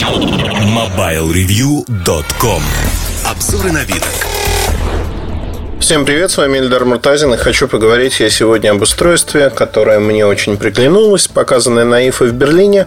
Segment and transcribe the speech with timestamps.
[0.00, 2.62] MobileReview.com
[3.26, 4.02] Обзоры на вид.
[5.78, 10.24] Всем привет, с вами Ильдар Муртазин, и хочу поговорить я сегодня об устройстве, которое мне
[10.24, 12.86] очень приглянулось, показанное на IFA в Берлине.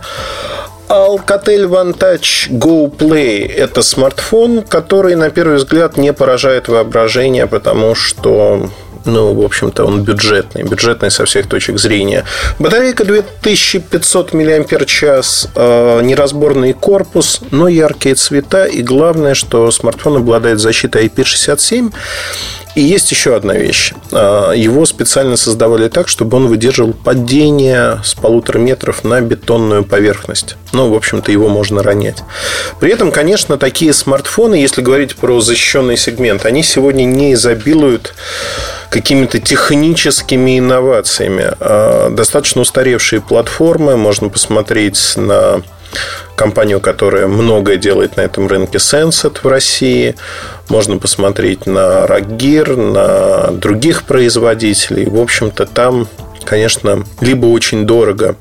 [0.89, 7.93] Alcatel One Touch Go Play– это смартфон, который, на первый взгляд, не поражает воображение, потому
[7.93, 8.71] что
[9.05, 12.25] ну, в общем-то, он бюджетный, бюджетный со всех точек зрения.
[12.59, 14.45] Батарейка 2500 мАч,
[15.55, 21.91] э, неразборный корпус, но яркие цвета, и главное, что смартфон обладает защитой IP67,
[22.75, 23.93] и есть еще одна вещь.
[24.11, 30.55] А, его специально создавали так, чтобы он выдерживал падение с полутора метров на бетонную поверхность.
[30.71, 32.23] Ну, в общем-то, его можно ронять.
[32.79, 38.15] При этом, конечно, такие смартфоны, если говорить про защищенный сегмент, они сегодня не изобилуют
[38.93, 41.47] какими-то техническими инновациями.
[41.59, 43.97] А, достаточно устаревшие платформы.
[43.97, 45.63] Можно посмотреть на
[46.35, 50.15] компанию, которая многое делает на этом рынке, Senset в России.
[50.69, 55.05] Можно посмотреть на Ragir, на других производителей.
[55.05, 56.07] В общем-то, там,
[56.45, 58.35] конечно, либо очень дорого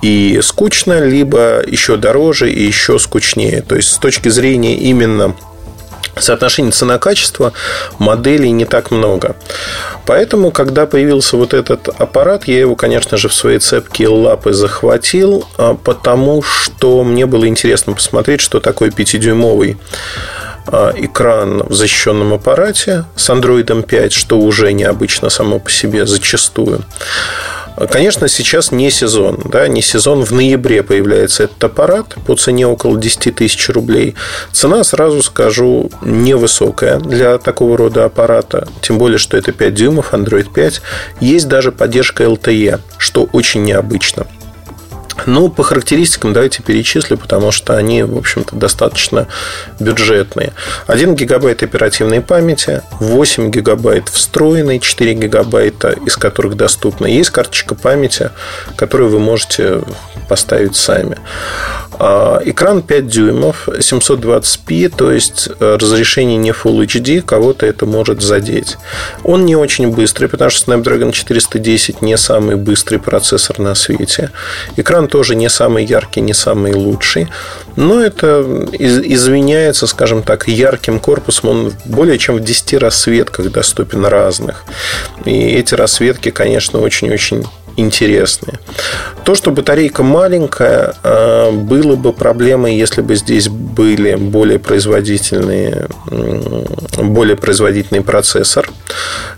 [0.00, 3.62] и скучно, либо еще дороже и еще скучнее.
[3.62, 5.34] То есть, с точки зрения именно
[6.18, 7.52] соотношение цена-качество
[7.98, 9.36] моделей не так много.
[10.06, 15.46] Поэтому, когда появился вот этот аппарат, я его, конечно же, в свои цепкие лапы захватил,
[15.58, 19.76] а, потому что мне было интересно посмотреть, что такое 5-дюймовый
[20.66, 26.82] а, экран в защищенном аппарате с Android 5, что уже необычно само по себе зачастую.
[27.90, 29.40] Конечно, сейчас не сезон.
[29.44, 30.24] Да, не сезон.
[30.24, 34.14] В ноябре появляется этот аппарат по цене около 10 тысяч рублей.
[34.52, 38.66] Цена, сразу скажу, невысокая для такого рода аппарата.
[38.80, 40.80] Тем более, что это 5 дюймов, Android 5.
[41.20, 44.26] Есть даже поддержка LTE, что очень необычно.
[45.24, 49.26] Ну, по характеристикам давайте перечислю, потому что они, в общем-то, достаточно
[49.80, 50.52] бюджетные.
[50.86, 57.06] 1 гигабайт оперативной памяти, 8 гигабайт встроенной, 4 гигабайта, из которых доступна.
[57.06, 58.30] Есть карточка памяти,
[58.76, 59.82] которую вы можете
[60.28, 61.16] поставить сами.
[61.98, 68.20] А, экран 5 дюймов, 720p, то есть э, разрешение не Full HD, кого-то это может
[68.20, 68.76] задеть.
[69.24, 74.30] Он не очень быстрый, потому что Snapdragon 410 не самый быстрый процессор на свете.
[74.76, 77.28] Экран тоже не самый яркий, не самый лучший.
[77.76, 81.50] Но это извиняется, скажем так, ярким корпусом.
[81.50, 84.64] Он более чем в 10 рассветках доступен разных.
[85.24, 88.58] И эти рассветки, конечно, очень-очень интересные.
[89.24, 95.88] То, что батарейка маленькая, а, было бы проблемой, если бы здесь были более производительные,
[96.96, 98.68] более производительный процессор.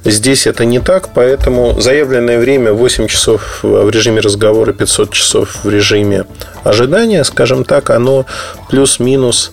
[0.04, 5.68] Здесь это не так, поэтому заявленное время 8 часов в режиме разговора, 500 часов в
[5.68, 6.24] режиме
[6.64, 8.26] ожидания, скажем так, оно
[8.70, 9.52] плюс-минус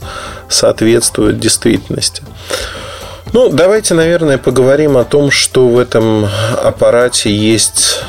[0.50, 2.24] соответствует действительности.
[3.34, 6.28] Ну, давайте, наверное, поговорим о том, что в этом
[6.64, 8.00] аппарате есть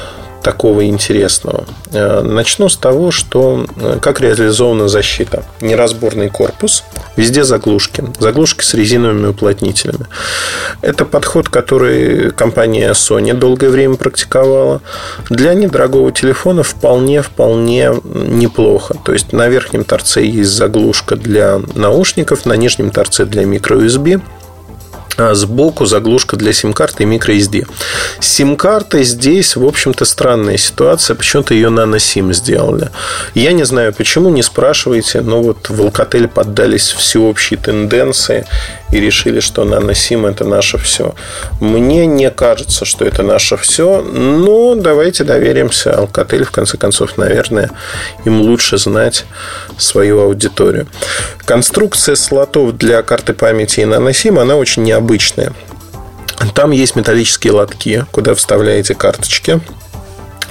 [0.46, 1.64] такого интересного?
[1.90, 5.42] Э, начну с того, что э, как реализована защита.
[5.60, 6.84] Неразборный корпус,
[7.16, 8.04] везде заглушки.
[8.20, 10.06] Заглушки с резиновыми уплотнителями.
[10.82, 14.82] Это подход, который компания Sony долгое время практиковала.
[15.30, 18.94] Для недорогого телефона вполне-вполне неплохо.
[19.04, 24.35] То есть на верхнем торце есть заглушка для наушников, на нижнем торце для microUSB а
[25.32, 27.66] сбоку заглушка для сим-карты и microSD.
[28.20, 31.14] С сим-картой здесь, в общем-то, странная ситуация.
[31.14, 32.90] Почему-то ее на сим сделали.
[33.34, 38.46] Я не знаю почему, не спрашивайте, но вот в Alcatel поддались всеобщей тенденции
[38.92, 41.14] и решили, что наносим это наше все.
[41.60, 47.70] Мне не кажется, что это наше все, но давайте доверимся Alcatel, в конце концов, наверное,
[48.24, 49.24] им лучше знать
[49.78, 50.86] свою аудиторию.
[51.44, 55.05] Конструкция слотов для карты памяти и наносим, она очень необычная.
[56.54, 59.60] Там есть металлические лотки, куда вставляете карточки.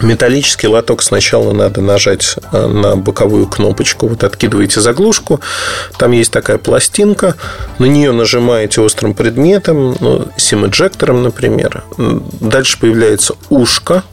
[0.02, 4.08] Металлический лоток сначала надо нажать э, на боковую кнопочку.
[4.08, 5.40] Вот откидываете заглушку.
[5.98, 7.36] Там есть такая пластинка.
[7.80, 11.84] На нее нажимаете острым предметом, ну, сим-эджектором, например.
[11.98, 14.04] Дальше появляется ушко.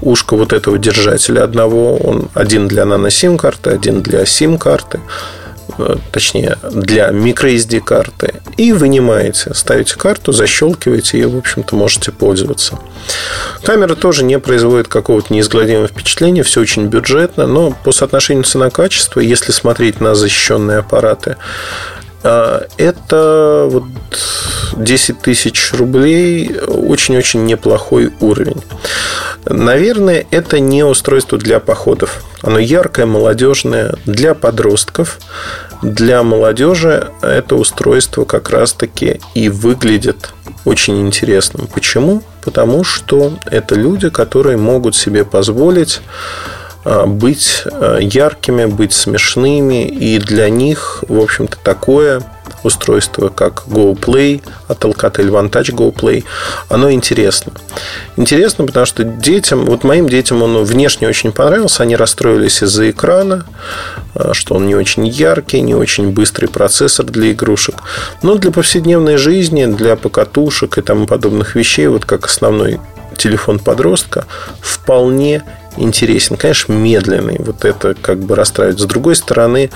[0.00, 1.98] Ушко вот этого держателя одного.
[1.98, 4.98] Он один для нано-сим-карты, один для сим-карты.
[4.98, 5.41] Э,
[6.10, 12.78] точнее, для microSD карты, и вынимаете, ставите карту, защелкиваете и, в общем-то, можете пользоваться.
[13.62, 19.52] Камера тоже не производит какого-то неизгладимого впечатления, все очень бюджетно, но по соотношению цена-качество, если
[19.52, 21.36] смотреть на защищенные аппараты,
[22.22, 23.84] это вот
[24.76, 28.62] 10 тысяч рублей очень-очень неплохой уровень.
[29.44, 32.22] Наверное, это не устройство для походов.
[32.42, 35.18] Оно яркое, молодежное, для подростков.
[35.82, 40.30] Для молодежи это устройство как раз-таки и выглядит
[40.64, 41.66] очень интересным.
[41.66, 42.22] Почему?
[42.44, 50.18] Потому что это люди, которые могут себе позволить а, быть а, яркими, быть смешными, и
[50.18, 52.22] для них, в общем-то, такое
[52.64, 56.24] устройство, как GoPlay от Alcatel Touch GoPlay,
[56.68, 57.52] оно интересно.
[58.16, 63.46] Интересно, потому что детям, вот моим детям он внешне очень понравился, они расстроились из-за экрана,
[64.14, 67.76] а, что он не очень яркий, не очень быстрый процессор для игрушек.
[68.22, 72.80] Но для повседневной жизни, для покатушек и тому подобных вещей, вот как основной
[73.16, 74.26] телефон подростка,
[74.60, 75.44] вполне
[75.76, 76.36] интересен.
[76.36, 77.36] Конечно, медленный.
[77.38, 78.80] Вот это как бы расстраивает.
[78.80, 79.70] С другой стороны,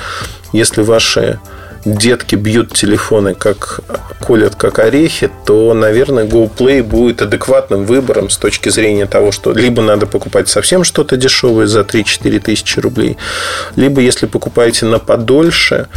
[0.52, 1.38] если ваши
[1.86, 3.80] детки бьют телефоны, как
[4.20, 9.82] колят как орехи, то, наверное, GoPlay будет адекватным выбором с точки зрения того, что либо
[9.82, 13.16] надо покупать совсем что-то дешевое за 3-4 тысячи рублей,
[13.76, 15.88] либо, если покупаете на подольше,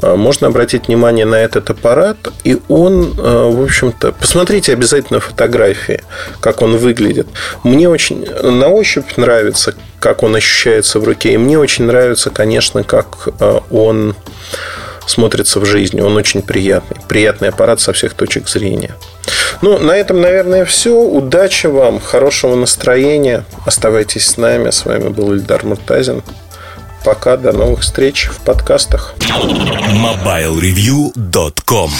[0.00, 6.02] а, можно обратить внимание на этот аппарат, и он, а, в общем-то, посмотрите обязательно фотографии,
[6.40, 7.26] как он выглядит.
[7.64, 12.84] Мне очень на ощупь нравится, как он ощущается в руке, и мне очень нравится, конечно,
[12.84, 14.14] как а, он
[15.06, 16.00] смотрится в жизни.
[16.00, 16.96] Он очень приятный.
[17.08, 18.94] Приятный аппарат со всех точек зрения.
[19.60, 20.98] Ну, на этом, наверное, все.
[20.98, 23.44] Удачи вам, хорошего настроения.
[23.66, 24.70] Оставайтесь с нами.
[24.70, 26.22] С вами был Ильдар Муртазин.
[27.04, 29.14] Пока, до новых встреч в подкастах.
[29.20, 31.90] MobileReview.com